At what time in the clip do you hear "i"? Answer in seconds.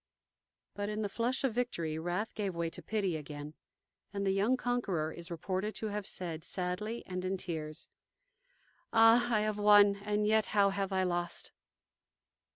9.31-9.41, 10.91-11.03